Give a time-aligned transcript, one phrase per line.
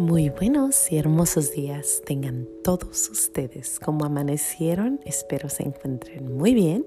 [0.00, 3.78] Muy buenos y hermosos días tengan todos ustedes.
[3.78, 6.86] Como amanecieron, espero se encuentren muy bien.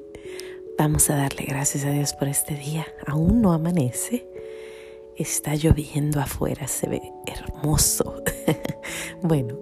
[0.80, 2.88] Vamos a darle gracias a Dios por este día.
[3.06, 4.28] Aún no amanece.
[5.16, 8.24] Está lloviendo afuera, se ve hermoso.
[9.22, 9.60] bueno,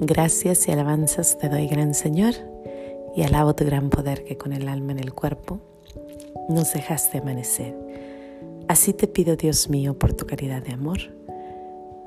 [0.00, 2.32] gracias y alabanzas te doy, gran Señor,
[3.14, 5.60] y alabo tu gran poder que con el alma en el cuerpo
[6.48, 7.76] nos dejaste amanecer.
[8.68, 11.19] Así te pido, Dios mío, por tu caridad de amor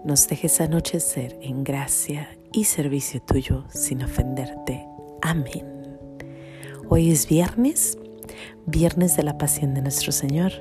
[0.04, 4.86] nos dejes anochecer en gracia y servicio tuyo sin ofenderte.
[5.22, 5.66] Amén.
[6.90, 7.98] Hoy es viernes,
[8.66, 10.52] viernes de la pasión de nuestro Señor,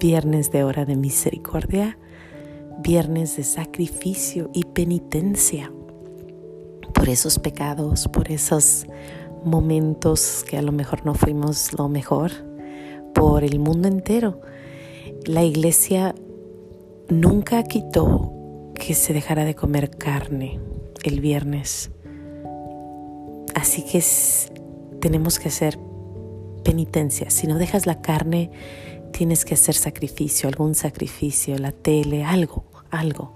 [0.00, 1.98] viernes de hora de misericordia,
[2.80, 5.72] viernes de sacrificio y penitencia
[6.92, 8.86] por esos pecados, por esos
[9.44, 12.32] momentos que a lo mejor no fuimos lo mejor,
[13.14, 14.40] por el mundo entero.
[15.26, 16.14] La iglesia
[17.08, 18.33] nunca quitó
[18.86, 20.60] que se dejara de comer carne
[21.04, 21.90] el viernes.
[23.54, 24.02] Así que
[25.00, 25.78] tenemos que hacer
[26.64, 27.30] penitencia.
[27.30, 28.50] Si no dejas la carne,
[29.12, 33.34] tienes que hacer sacrificio, algún sacrificio, la tele, algo, algo.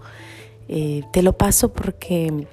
[0.69, 2.47] Eh, te lo paso porque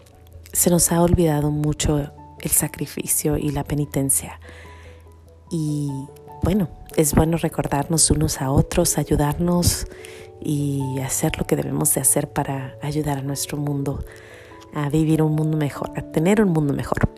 [0.53, 4.39] se nos ha olvidado mucho el sacrificio y la penitencia.
[5.51, 5.89] Y
[6.43, 9.87] bueno, es bueno recordarnos unos a otros, ayudarnos
[10.41, 14.03] y hacer lo que debemos de hacer para ayudar a nuestro mundo
[14.73, 17.09] a vivir un mundo mejor, a tener un mundo mejor.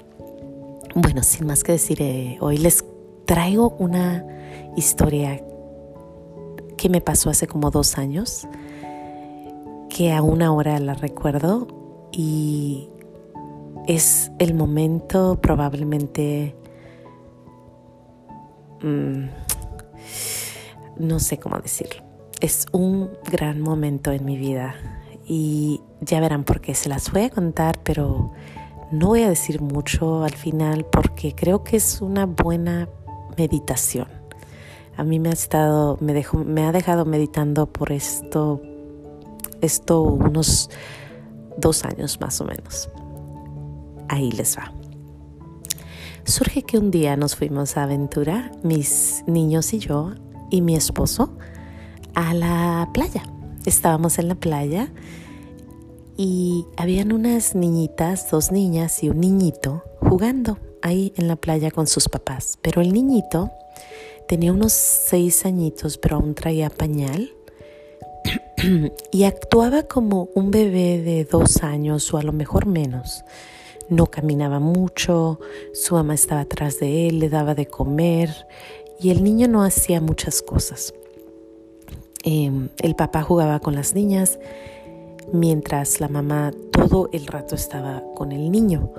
[0.95, 2.85] Bueno, sin más que decir, eh, hoy les
[3.25, 4.25] traigo una
[4.75, 5.43] historia
[6.77, 8.47] que me pasó hace como dos años,
[9.89, 11.67] que aún ahora la recuerdo
[12.11, 12.89] y
[13.87, 16.55] es el momento probablemente,
[18.81, 19.25] mm,
[20.99, 22.03] no sé cómo decirlo,
[22.47, 24.73] es un gran momento en mi vida
[25.27, 28.31] y ya verán por qué se las voy a contar, pero
[28.89, 32.87] no voy a decir mucho al final porque creo que es una buena
[33.37, 34.07] meditación.
[34.95, 38.61] A mí me ha estado, me, dejó, me ha dejado meditando por esto,
[39.59, 40.69] esto unos
[41.57, 42.89] dos años más o menos.
[44.07, 44.71] Ahí les va.
[46.23, 50.13] Surge que un día nos fuimos a aventura, mis niños y yo,
[50.49, 51.37] y mi esposo,
[52.17, 53.23] a la playa.
[53.65, 54.91] Estábamos en la playa
[56.17, 61.85] y habían unas niñitas, dos niñas y un niñito jugando ahí en la playa con
[61.85, 62.57] sus papás.
[62.63, 63.51] Pero el niñito
[64.27, 67.35] tenía unos seis añitos, pero aún traía pañal
[69.11, 73.23] y actuaba como un bebé de dos años o a lo mejor menos.
[73.89, 75.39] No caminaba mucho,
[75.71, 78.47] su mamá estaba atrás de él, le daba de comer
[78.99, 80.95] y el niño no hacía muchas cosas.
[82.29, 84.37] Em, el papá jugaba con las niñas
[85.31, 88.91] mientras la mamá todo el rato estaba con el niño.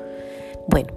[0.67, 0.95] Bueno,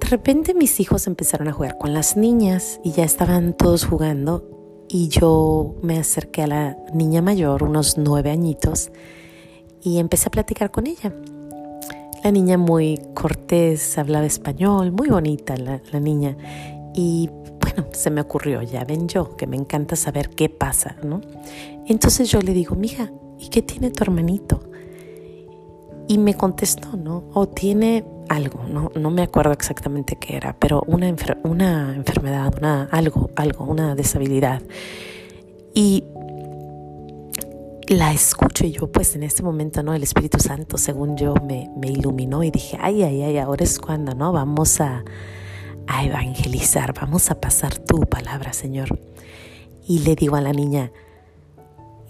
[0.00, 4.44] de repente mis hijos empezaron a jugar con las niñas y ya estaban todos jugando
[4.86, 8.92] y yo me acerqué a la niña mayor, unos nueve añitos,
[9.80, 11.14] y empecé a platicar con ella.
[12.22, 16.36] La niña muy cortés, hablaba español, muy bonita la, la niña.
[16.94, 17.30] Y
[17.92, 21.20] se me ocurrió, ya ven yo, que me encanta saber qué pasa, ¿no?
[21.86, 24.60] Entonces yo le digo, mija, ¿y qué tiene tu hermanito?
[26.08, 27.24] Y me contestó, ¿no?
[27.32, 31.14] O tiene algo, no, no me acuerdo exactamente qué era, pero una,
[31.44, 34.62] una enfermedad, una, algo, algo, una deshabilidad.
[35.74, 36.04] Y
[37.88, 39.94] la escucho y yo, pues en este momento, ¿no?
[39.94, 43.78] El Espíritu Santo, según yo, me, me iluminó y dije, ay, ay, ay, ahora es
[43.78, 44.32] cuando, ¿no?
[44.32, 45.04] Vamos a,
[45.86, 48.98] a evangelizar, vamos a pasar tu palabra, Señor.
[49.86, 50.92] Y le digo a la niña,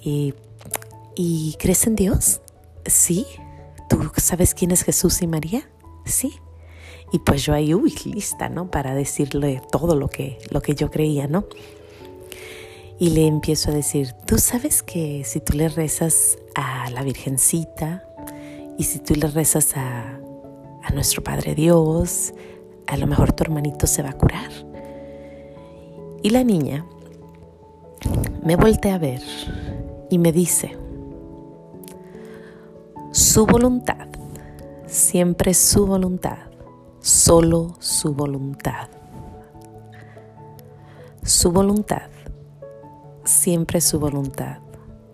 [0.03, 0.35] ¿y,
[1.17, 2.41] ¿y crees en Dios?
[2.87, 3.27] Sí.
[3.89, 5.69] ¿Tú sabes quién es Jesús y María?
[6.05, 6.35] Sí.
[7.13, 8.71] Y pues yo ahí, uy, lista, ¿no?
[8.71, 11.47] Para decirle todo lo que, lo que yo creía, ¿no?
[12.99, 18.05] Y le empiezo a decir, tú sabes que si tú le rezas a la Virgencita
[18.79, 20.21] y si tú le rezas a,
[20.83, 22.33] a nuestro Padre Dios,
[22.87, 24.51] a lo mejor tu hermanito se va a curar.
[26.23, 26.87] Y la niña
[28.43, 29.23] me voltea a ver
[30.11, 30.77] y me dice,
[33.13, 34.09] su voluntad,
[34.87, 36.39] siempre su voluntad,
[37.01, 38.89] solo su voluntad.
[41.23, 42.11] Su voluntad,
[43.25, 44.59] siempre su voluntad,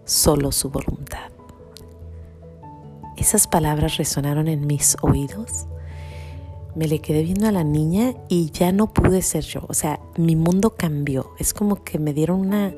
[0.05, 1.31] solo su voluntad.
[3.16, 5.66] Esas palabras resonaron en mis oídos
[6.75, 9.64] me le quedé viendo a la niña y ya no pude ser yo.
[9.69, 11.31] O sea, mi mundo cambió.
[11.38, 12.72] Es como que me dieron una,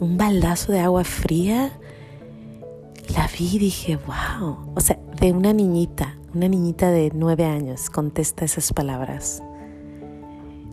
[0.00, 1.72] un baldazo de agua fría.
[3.14, 7.90] la vi y dije, wow, o sea, de una niñita, una niñita de nueve años
[7.90, 9.42] contesta esas palabras.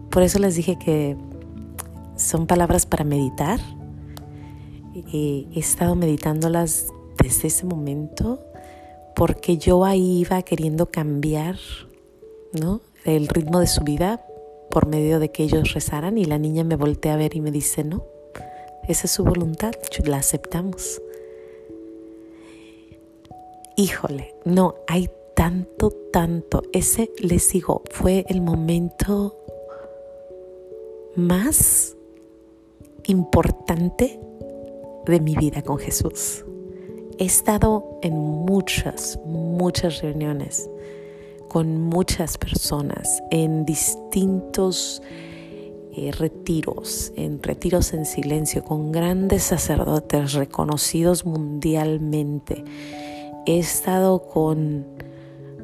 [0.09, 1.17] Por eso les dije que
[2.15, 3.59] son palabras para meditar.
[5.13, 6.87] he estado meditándolas
[7.21, 8.39] desde ese momento
[9.15, 11.55] porque yo ahí iba queriendo cambiar
[12.53, 12.81] ¿no?
[13.05, 14.25] el ritmo de su vida
[14.69, 17.51] por medio de que ellos rezaran y la niña me voltea a ver y me
[17.51, 18.05] dice, no,
[18.87, 19.73] esa es su voluntad,
[20.05, 21.01] la aceptamos.
[23.75, 26.63] Híjole, no, hay tanto, tanto.
[26.71, 29.35] Ese, les digo, fue el momento
[31.15, 31.95] más
[33.07, 34.19] importante
[35.05, 36.45] de mi vida con Jesús.
[37.17, 40.69] He estado en muchas, muchas reuniones
[41.51, 45.03] con muchas personas en distintos
[45.91, 52.63] eh, retiros, en retiros en silencio, con grandes sacerdotes reconocidos mundialmente.
[53.45, 54.85] He estado con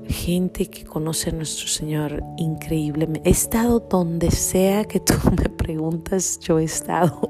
[0.09, 3.29] gente que conoce a nuestro Señor increíblemente.
[3.29, 7.29] He estado donde sea que tú me preguntas, yo he estado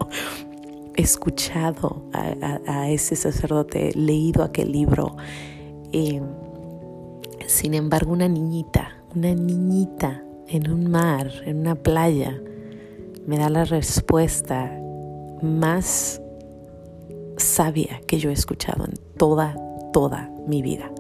[0.95, 5.15] escuchado a, ese sacerdote, leído aquel libro.
[5.91, 6.23] Eh,
[7.47, 12.39] sin embargo, una niñita, una niñita en un mar, en una playa,
[13.25, 14.71] me da la respuesta
[15.41, 16.21] más
[17.37, 19.55] sabia que yo he escuchado en toda,
[19.93, 20.91] toda mi vida.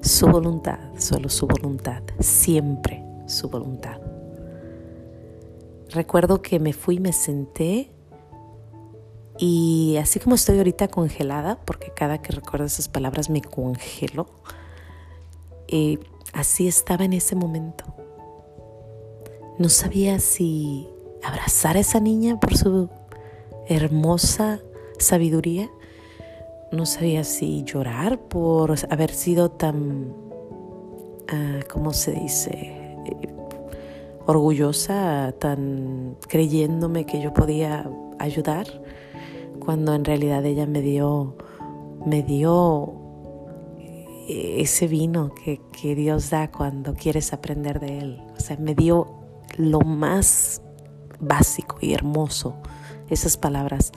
[0.00, 4.00] Su voluntad, solo su voluntad, siempre su voluntad.
[5.90, 7.90] Recuerdo que me fui, me senté
[9.38, 14.26] y así como estoy ahorita congelada, porque cada que recuerdo esas palabras me congelo,
[16.32, 17.84] así estaba en ese momento.
[19.58, 20.88] No sabía si
[21.22, 22.88] abrazar a esa niña por su
[23.68, 24.60] hermosa
[24.98, 25.70] sabiduría.
[26.72, 30.12] No sabía si llorar por haber sido tan,
[31.28, 32.84] ah, ¿cómo se dice?
[34.26, 38.66] orgullosa, tan creyéndome que yo podía ayudar,
[39.64, 41.36] cuando en realidad ella me dio,
[42.06, 43.03] me dio
[44.28, 45.60] ese vino que,
[45.94, 48.22] Dios da cuando quieres aprender de Él.
[48.36, 49.06] O sea, me dio
[49.56, 50.62] lo más
[51.20, 52.54] básico y hermoso,
[53.08, 53.92] esas palabras.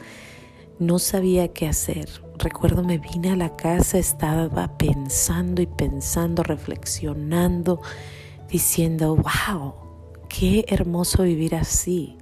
[0.80, 2.10] No sabía qué hacer.
[2.38, 7.82] Recuerdo me vine a la casa, estaba pensando y pensando, reflexionando,
[8.50, 9.74] diciendo, wow,
[10.30, 12.18] qué hermoso vivir así.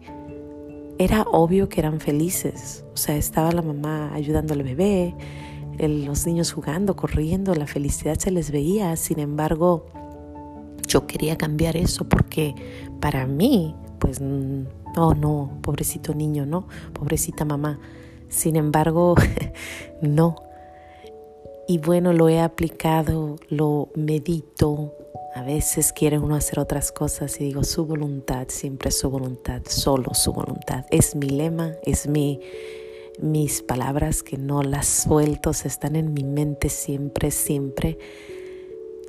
[0.98, 2.86] Era obvio que eran felices.
[2.94, 5.14] O sea, estaba la mamá ayudando al bebé,
[5.80, 8.96] los niños jugando, corriendo, la felicidad se les veía.
[8.96, 9.86] Sin embargo,
[10.88, 12.56] yo quería cambiar eso porque
[13.00, 17.80] para mí, pues, no, no, pobrecito niño, no, pobrecita mamá.
[18.30, 19.16] Sin embargo,
[20.02, 20.36] no.
[21.68, 24.94] Y bueno, lo he aplicado, lo medito.
[25.36, 30.14] A veces quiere uno hacer otras cosas y digo, su voluntad, siempre su voluntad, solo
[30.14, 30.86] su voluntad.
[30.92, 32.40] Es mi lema, es mi,
[33.20, 37.98] mis palabras que no las suelto, están en mi mente siempre, siempre.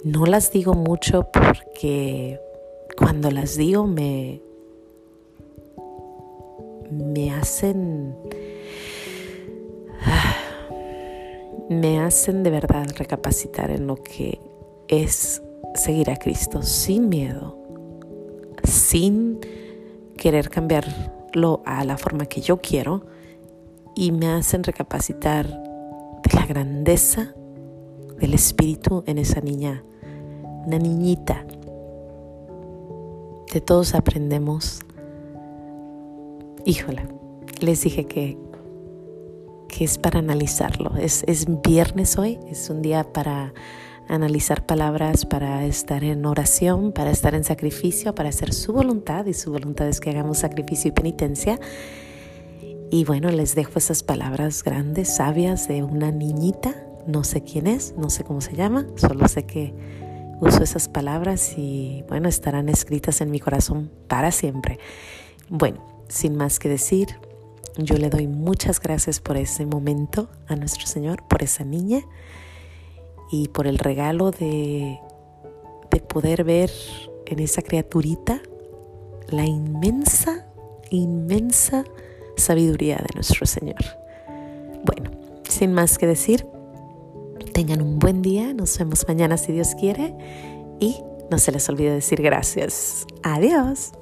[0.05, 2.41] No las digo mucho porque
[2.97, 4.41] cuando las digo me,
[6.91, 8.15] me hacen,
[11.69, 14.41] me hacen de verdad recapacitar en lo que
[14.89, 15.43] es
[15.75, 17.59] seguir a Cristo sin miedo,
[18.65, 19.41] sin
[20.17, 23.16] querer cambiarlo a la forma que yo quiero,
[23.97, 27.35] y me hacen recapacitar de la grandeza
[28.21, 29.83] del espíritu en esa niña,
[30.67, 31.45] una niñita.
[33.53, 34.81] De todos aprendemos.
[36.67, 37.09] Híjola,
[37.61, 38.37] les dije que,
[39.69, 40.97] que es para analizarlo.
[40.97, 43.55] Es, es viernes hoy, es un día para
[44.09, 49.33] analizar palabras, para estar en oración, para estar en sacrificio, para hacer su voluntad y
[49.33, 51.59] su voluntad es que hagamos sacrificio y penitencia.
[52.91, 57.95] Y bueno, les dejo esas palabras grandes, sabias de una niñita, no sé quién es,
[57.97, 59.75] no sé cómo se llama, solo sé que
[60.41, 64.79] uso esas palabras y bueno, estarán escritas en mi corazón para siempre.
[65.49, 67.09] Bueno, sin más que decir,
[67.77, 72.03] yo le doy muchas gracias por ese momento a nuestro Señor, por esa niña
[73.33, 75.01] y por el regalo de,
[75.91, 76.71] de poder ver
[77.27, 78.41] en esa criaturita
[79.29, 80.47] la inmensa,
[80.91, 81.85] inmensa
[82.37, 83.85] sabiduría de nuestro Señor.
[84.85, 85.11] Bueno,
[85.49, 86.47] sin más que decir,
[87.53, 90.15] tengan un buen día, nos vemos mañana si Dios quiere
[90.81, 90.97] y
[91.31, 93.07] no se les olvide decir gracias.
[93.23, 93.93] Adiós.